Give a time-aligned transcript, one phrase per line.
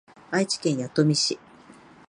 [0.31, 1.37] 愛知県弥富市